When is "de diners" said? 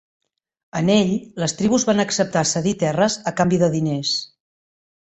3.67-4.19